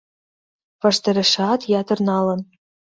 [0.81, 2.39] Ваштарешат ятыр налын.